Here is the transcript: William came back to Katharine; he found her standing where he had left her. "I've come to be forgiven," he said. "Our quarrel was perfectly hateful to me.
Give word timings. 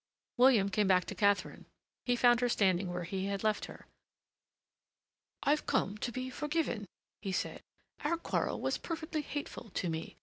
William 0.37 0.67
came 0.69 0.87
back 0.87 1.05
to 1.05 1.13
Katharine; 1.13 1.67
he 2.05 2.15
found 2.15 2.39
her 2.41 2.49
standing 2.49 2.91
where 2.91 3.03
he 3.03 3.27
had 3.27 3.43
left 3.43 3.65
her. 3.65 3.85
"I've 5.43 5.67
come 5.67 5.95
to 5.99 6.11
be 6.11 6.31
forgiven," 6.31 6.87
he 7.21 7.31
said. 7.31 7.61
"Our 8.03 8.17
quarrel 8.17 8.59
was 8.59 8.79
perfectly 8.79 9.21
hateful 9.21 9.69
to 9.69 9.89
me. 9.89 10.17